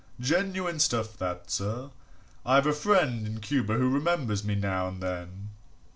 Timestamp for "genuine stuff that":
0.19-1.51